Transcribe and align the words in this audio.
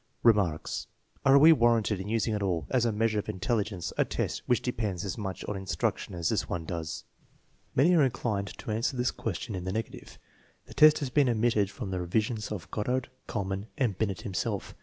Remarks. 0.23 0.87
Are 1.23 1.37
we 1.37 1.53
warranted 1.53 1.99
in 1.99 2.07
using 2.09 2.33
at 2.33 2.41
all 2.41 2.65
as 2.71 2.85
a 2.85 2.91
measure 2.91 3.19
of 3.19 3.29
intelligence 3.29 3.93
a 3.99 4.03
test 4.03 4.41
which 4.47 4.63
depends 4.63 5.05
as 5.05 5.15
much 5.15 5.45
on 5.45 5.53
instruc 5.55 5.95
tion 5.99 6.15
as 6.15 6.29
this 6.29 6.49
one 6.49 6.65
does? 6.65 7.03
Many 7.75 7.93
are 7.93 8.01
inclined 8.01 8.57
to 8.57 8.71
answer 8.71 8.97
this 8.97 9.11
ques 9.11 9.37
tion 9.37 9.53
in 9.53 9.63
the 9.63 9.71
negative. 9.71 10.17
The 10.65 10.73
test 10.73 10.97
has 11.01 11.11
been 11.11 11.29
omitted 11.29 11.69
from 11.69 11.91
the 11.91 11.99
revisions 11.99 12.51
of 12.51 12.71
Goddard, 12.71 13.09
Kuhlmann, 13.27 13.67
and 13.77 13.95
Binet 13.95 14.21
himself. 14.23 14.73